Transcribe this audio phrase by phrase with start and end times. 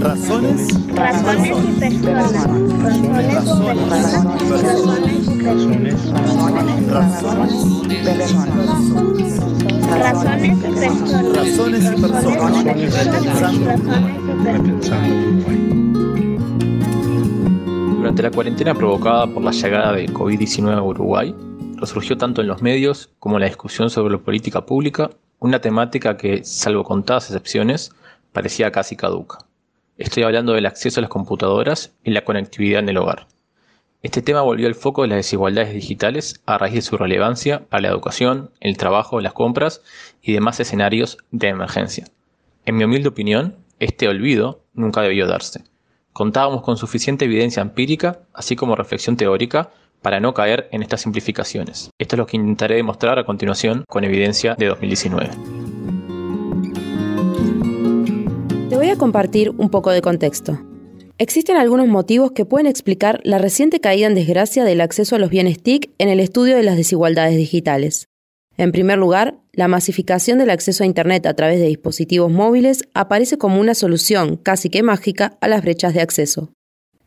[0.00, 0.68] Razones.
[0.94, 2.32] Razones y personas.
[2.82, 3.92] Razones.
[4.62, 5.94] Razones y personas.
[11.34, 12.00] Razones y
[17.96, 21.34] Durante la cuarentena provocada por la llegada de COVID-19 a Uruguay,
[21.76, 26.16] resurgió tanto en los medios como en la discusión sobre la política pública una temática
[26.16, 27.92] que, salvo contadas excepciones,
[28.32, 29.47] parecía casi caduca.
[29.98, 33.26] Estoy hablando del acceso a las computadoras y la conectividad en el hogar.
[34.00, 37.80] Este tema volvió al foco de las desigualdades digitales a raíz de su relevancia para
[37.80, 39.82] la educación, el trabajo, las compras
[40.22, 42.06] y demás escenarios de emergencia.
[42.64, 45.64] En mi humilde opinión, este olvido nunca debió darse.
[46.12, 49.70] Contábamos con suficiente evidencia empírica, así como reflexión teórica,
[50.00, 51.90] para no caer en estas simplificaciones.
[51.98, 55.57] Esto es lo que intentaré demostrar a continuación con evidencia de 2019.
[58.78, 60.64] Voy a compartir un poco de contexto.
[61.18, 65.30] Existen algunos motivos que pueden explicar la reciente caída en desgracia del acceso a los
[65.30, 68.06] bienes TIC en el estudio de las desigualdades digitales.
[68.56, 73.36] En primer lugar, la masificación del acceso a Internet a través de dispositivos móviles aparece
[73.36, 76.52] como una solución casi que mágica a las brechas de acceso.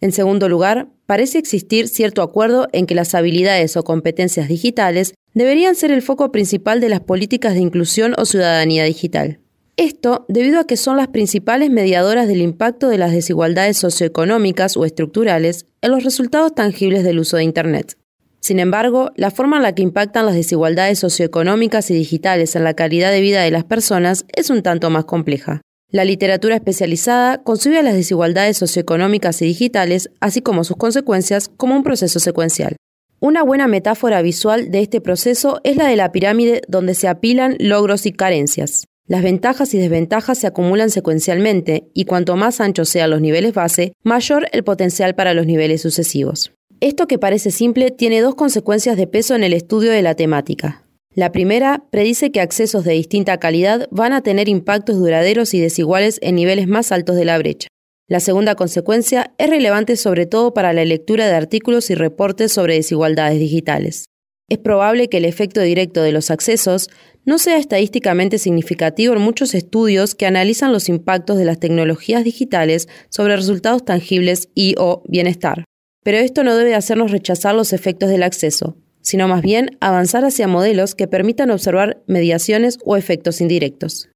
[0.00, 5.74] En segundo lugar, parece existir cierto acuerdo en que las habilidades o competencias digitales deberían
[5.74, 9.40] ser el foco principal de las políticas de inclusión o ciudadanía digital.
[9.78, 14.84] Esto debido a que son las principales mediadoras del impacto de las desigualdades socioeconómicas o
[14.84, 17.96] estructurales en los resultados tangibles del uso de Internet.
[18.40, 22.74] Sin embargo, la forma en la que impactan las desigualdades socioeconómicas y digitales en la
[22.74, 25.60] calidad de vida de las personas es un tanto más compleja.
[25.92, 31.76] La literatura especializada concibe a las desigualdades socioeconómicas y digitales, así como sus consecuencias, como
[31.76, 32.74] un proceso secuencial.
[33.20, 37.54] Una buena metáfora visual de este proceso es la de la pirámide donde se apilan
[37.60, 38.87] logros y carencias.
[39.08, 43.94] Las ventajas y desventajas se acumulan secuencialmente y cuanto más anchos sean los niveles base,
[44.02, 46.52] mayor el potencial para los niveles sucesivos.
[46.80, 50.84] Esto que parece simple tiene dos consecuencias de peso en el estudio de la temática.
[51.14, 56.18] La primera predice que accesos de distinta calidad van a tener impactos duraderos y desiguales
[56.20, 57.68] en niveles más altos de la brecha.
[58.08, 62.74] La segunda consecuencia es relevante sobre todo para la lectura de artículos y reportes sobre
[62.74, 64.04] desigualdades digitales.
[64.48, 66.88] Es probable que el efecto directo de los accesos
[67.26, 72.88] no sea estadísticamente significativo en muchos estudios que analizan los impactos de las tecnologías digitales
[73.10, 75.64] sobre resultados tangibles y o bienestar.
[76.02, 80.48] Pero esto no debe hacernos rechazar los efectos del acceso, sino más bien avanzar hacia
[80.48, 84.08] modelos que permitan observar mediaciones o efectos indirectos.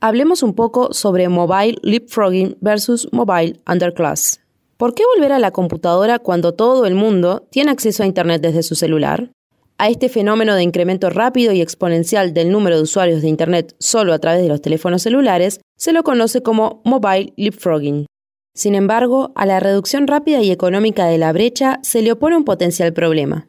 [0.00, 4.40] Hablemos un poco sobre mobile leapfrogging versus mobile underclass.
[4.78, 8.62] ¿Por qué volver a la computadora cuando todo el mundo tiene acceso a Internet desde
[8.62, 9.30] su celular?
[9.78, 14.14] A este fenómeno de incremento rápido y exponencial del número de usuarios de Internet solo
[14.14, 18.06] a través de los teléfonos celulares se lo conoce como mobile leapfrogging.
[18.54, 22.46] Sin embargo, a la reducción rápida y económica de la brecha se le opone un
[22.46, 23.48] potencial problema.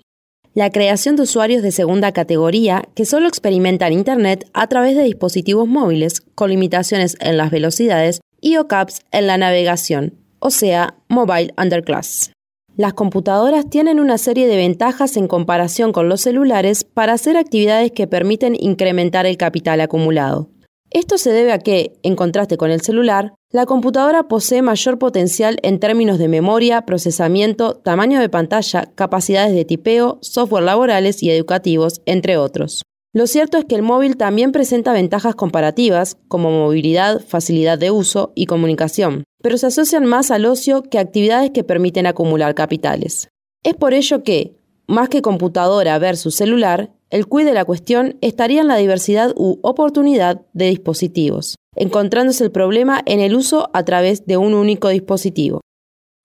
[0.53, 5.65] La creación de usuarios de segunda categoría que solo experimentan Internet a través de dispositivos
[5.65, 11.53] móviles con limitaciones en las velocidades y o caps en la navegación, o sea, mobile
[11.57, 12.31] underclass.
[12.77, 17.91] Las computadoras tienen una serie de ventajas en comparación con los celulares para hacer actividades
[17.91, 20.51] que permiten incrementar el capital acumulado.
[20.91, 25.57] Esto se debe a que, en contraste con el celular, la computadora posee mayor potencial
[25.63, 32.01] en términos de memoria, procesamiento, tamaño de pantalla, capacidades de tipeo, software laborales y educativos,
[32.05, 32.83] entre otros.
[33.13, 38.31] Lo cierto es que el móvil también presenta ventajas comparativas, como movilidad, facilidad de uso
[38.35, 43.29] y comunicación, pero se asocian más al ocio que a actividades que permiten acumular capitales.
[43.63, 44.57] Es por ello que,
[44.88, 49.59] más que computadora versus celular, el quid de la cuestión estaría en la diversidad u
[49.62, 55.62] oportunidad de dispositivos, encontrándose el problema en el uso a través de un único dispositivo.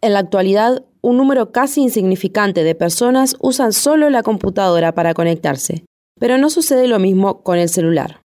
[0.01, 5.85] En la actualidad, un número casi insignificante de personas usan solo la computadora para conectarse,
[6.23, 8.21] pero no sucede lo mismo con el celular.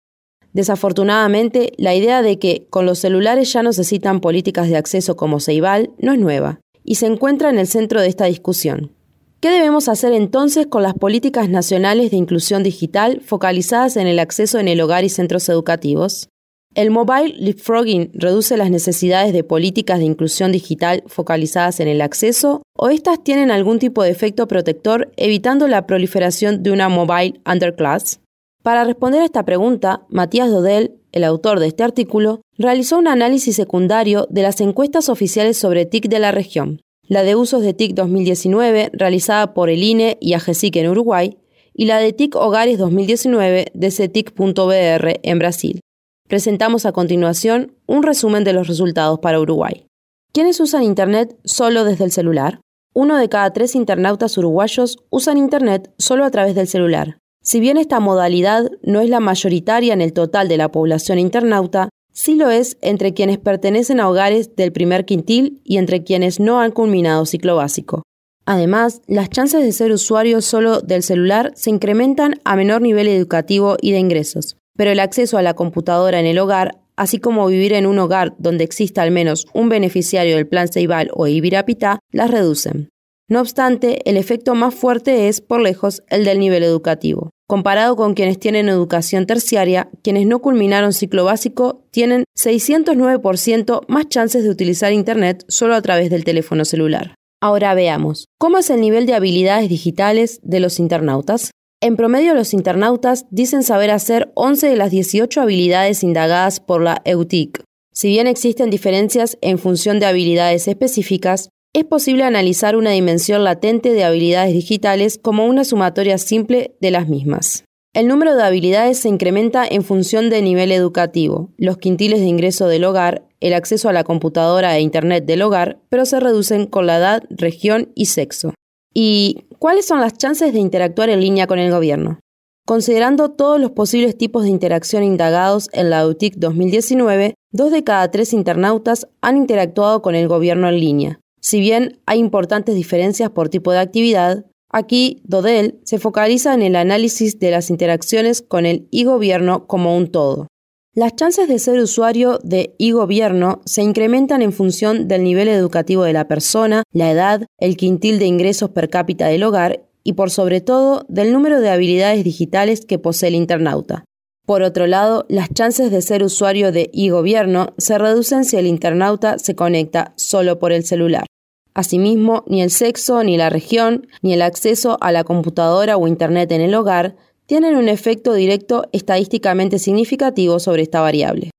[0.52, 5.40] Desafortunadamente, la idea de que con los celulares ya no necesitan políticas de acceso como
[5.40, 8.92] Ceibal no es nueva, y se encuentra en el centro de esta discusión.
[9.40, 14.60] ¿Qué debemos hacer entonces con las políticas nacionales de inclusión digital focalizadas en el acceso
[14.60, 16.28] en el hogar y centros educativos?
[16.74, 22.62] ¿El mobile leapfrogging reduce las necesidades de políticas de inclusión digital focalizadas en el acceso
[22.76, 28.20] o estas tienen algún tipo de efecto protector evitando la proliferación de una mobile underclass?
[28.62, 33.56] Para responder a esta pregunta, Matías Dodel, el autor de este artículo, realizó un análisis
[33.56, 37.94] secundario de las encuestas oficiales sobre TIC de la región, la de usos de TIC
[37.94, 41.38] 2019 realizada por el INE y AGESIC en Uruguay,
[41.72, 45.80] y la de TIC Hogares 2019 de CETIC.br en Brasil.
[46.28, 49.86] Presentamos a continuación un resumen de los resultados para Uruguay.
[50.34, 52.60] ¿Quiénes usan Internet solo desde el celular?
[52.94, 57.16] Uno de cada tres internautas uruguayos usan Internet solo a través del celular.
[57.42, 61.88] Si bien esta modalidad no es la mayoritaria en el total de la población internauta,
[62.12, 66.60] sí lo es entre quienes pertenecen a hogares del primer quintil y entre quienes no
[66.60, 68.02] han culminado ciclo básico.
[68.44, 73.78] Además, las chances de ser usuario solo del celular se incrementan a menor nivel educativo
[73.80, 77.72] y de ingresos, pero el acceso a la computadora en el hogar así como vivir
[77.72, 82.30] en un hogar donde exista al menos un beneficiario del Plan Ceibal o Ibirapitá, las
[82.30, 82.90] reducen.
[83.30, 87.30] No obstante, el efecto más fuerte es, por lejos, el del nivel educativo.
[87.46, 94.44] Comparado con quienes tienen educación terciaria, quienes no culminaron ciclo básico tienen 609% más chances
[94.44, 97.14] de utilizar Internet solo a través del teléfono celular.
[97.40, 101.52] Ahora veamos, ¿cómo es el nivel de habilidades digitales de los internautas?
[101.80, 107.00] En promedio, los internautas dicen saber hacer 11 de las 18 habilidades indagadas por la
[107.04, 107.62] EUTIC.
[107.92, 113.92] Si bien existen diferencias en función de habilidades específicas, es posible analizar una dimensión latente
[113.92, 117.62] de habilidades digitales como una sumatoria simple de las mismas.
[117.94, 122.66] El número de habilidades se incrementa en función del nivel educativo, los quintiles de ingreso
[122.66, 126.88] del hogar, el acceso a la computadora e Internet del hogar, pero se reducen con
[126.88, 128.52] la edad, región y sexo.
[129.00, 132.18] ¿Y cuáles son las chances de interactuar en línea con el gobierno?
[132.66, 138.10] Considerando todos los posibles tipos de interacción indagados en la UTIC 2019, dos de cada
[138.10, 141.20] tres internautas han interactuado con el gobierno en línea.
[141.40, 146.74] Si bien hay importantes diferencias por tipo de actividad, aquí Dodel se focaliza en el
[146.74, 150.48] análisis de las interacciones con el e-gobierno como un todo.
[150.94, 156.14] Las chances de ser usuario de e-gobierno se incrementan en función del nivel educativo de
[156.14, 160.60] la persona, la edad, el quintil de ingresos per cápita del hogar y por sobre
[160.60, 164.04] todo del número de habilidades digitales que posee el internauta.
[164.46, 169.38] Por otro lado, las chances de ser usuario de e-gobierno se reducen si el internauta
[169.38, 171.26] se conecta solo por el celular.
[171.74, 176.50] Asimismo, ni el sexo, ni la región, ni el acceso a la computadora o Internet
[176.50, 177.16] en el hogar
[177.48, 181.50] tienen un efecto directo estadísticamente significativo sobre esta variable.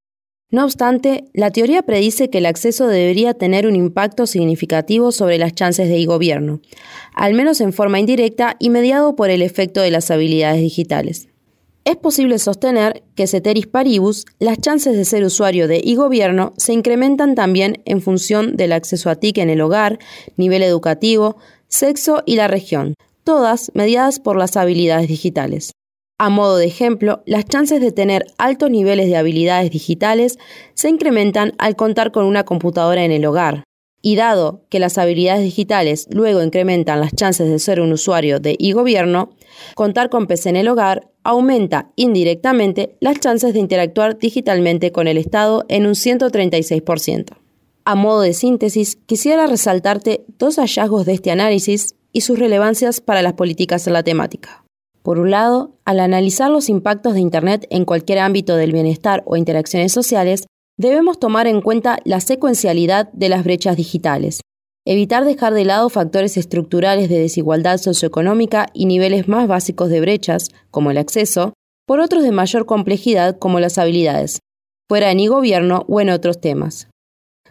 [0.51, 5.53] No obstante, la teoría predice que el acceso debería tener un impacto significativo sobre las
[5.53, 6.61] chances de e-gobierno,
[7.15, 11.27] al menos en forma indirecta y mediado por el efecto de las habilidades digitales.
[11.85, 17.33] Es posible sostener que ceteris paribus, las chances de ser usuario de e-gobierno se incrementan
[17.33, 19.97] también en función del acceso a TIC en el hogar,
[20.37, 21.37] nivel educativo,
[21.67, 22.93] sexo y la región,
[23.23, 25.71] todas mediadas por las habilidades digitales.
[26.21, 30.37] A modo de ejemplo, las chances de tener altos niveles de habilidades digitales
[30.73, 33.63] se incrementan al contar con una computadora en el hogar.
[34.01, 38.57] Y dado que las habilidades digitales luego incrementan las chances de ser un usuario de
[38.59, 39.29] e-gobierno,
[39.75, 45.17] contar con PC en el hogar aumenta indirectamente las chances de interactuar digitalmente con el
[45.17, 47.37] Estado en un 136%.
[47.85, 53.21] A modo de síntesis, quisiera resaltarte dos hallazgos de este análisis y sus relevancias para
[53.21, 54.65] las políticas en la temática.
[55.01, 59.37] Por un lado, al analizar los impactos de Internet en cualquier ámbito del bienestar o
[59.37, 60.45] interacciones sociales,
[60.77, 64.41] debemos tomar en cuenta la secuencialidad de las brechas digitales,
[64.85, 70.49] evitar dejar de lado factores estructurales de desigualdad socioeconómica y niveles más básicos de brechas,
[70.71, 71.53] como el acceso,
[71.85, 74.39] por otros de mayor complejidad como las habilidades,
[74.87, 76.87] fuera en e-gobierno o en otros temas.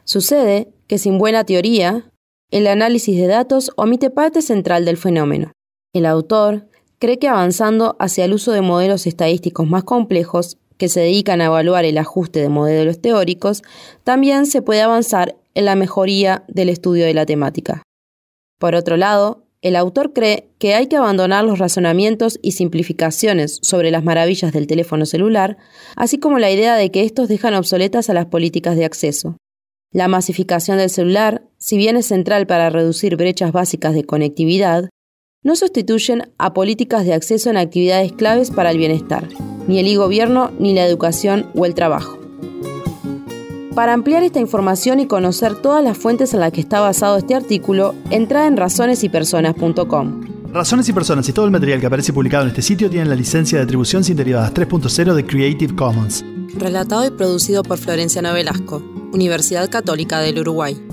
[0.04, 2.10] Sucede que sin buena teoría,
[2.50, 5.52] el análisis de datos omite parte central del fenómeno.
[5.92, 11.00] El autor, cree que avanzando hacia el uso de modelos estadísticos más complejos, que se
[11.00, 13.62] dedican a evaluar el ajuste de modelos teóricos,
[14.04, 17.82] también se puede avanzar en la mejoría del estudio de la temática.
[18.58, 23.90] Por otro lado, el autor cree que hay que abandonar los razonamientos y simplificaciones sobre
[23.90, 25.56] las maravillas del teléfono celular,
[25.96, 29.36] así como la idea de que estos dejan obsoletas a las políticas de acceso.
[29.90, 34.90] La masificación del celular, si bien es central para reducir brechas básicas de conectividad,
[35.42, 39.28] no sustituyen a políticas de acceso en actividades claves para el bienestar,
[39.68, 42.18] ni el e-gobierno, ni la educación o el trabajo.
[43.74, 47.36] Para ampliar esta información y conocer todas las fuentes en las que está basado este
[47.36, 50.20] artículo, entra en razonesypersonas.com.
[50.52, 53.14] Razones y Personas y todo el material que aparece publicado en este sitio tienen la
[53.14, 56.24] licencia de atribución sin derivadas 3.0 de Creative Commons.
[56.56, 60.87] Relatado y producido por Florencia Velasco, Universidad Católica del Uruguay.